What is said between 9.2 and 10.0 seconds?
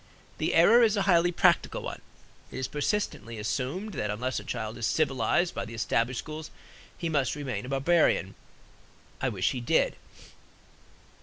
I wish he did.